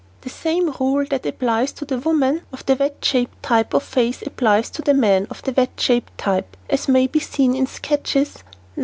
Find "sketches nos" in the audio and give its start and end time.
7.67-8.79